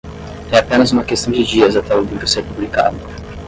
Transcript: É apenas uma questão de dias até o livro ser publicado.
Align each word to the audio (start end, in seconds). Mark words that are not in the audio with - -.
É 0.51 0.57
apenas 0.57 0.91
uma 0.91 1.03
questão 1.03 1.31
de 1.31 1.43
dias 1.43 1.75
até 1.75 1.93
o 1.93 2.01
livro 2.01 2.27
ser 2.27 2.43
publicado. 2.43 2.97